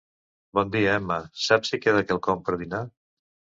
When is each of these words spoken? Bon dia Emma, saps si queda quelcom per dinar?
Bon 0.59 0.71
dia 0.75 0.95
Emma, 1.01 1.17
saps 1.49 1.73
si 1.75 1.81
queda 1.85 2.03
quelcom 2.09 2.43
per 2.51 2.59
dinar? 2.65 2.83